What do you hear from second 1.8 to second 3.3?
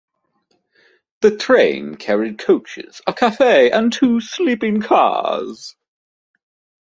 carried coaches, a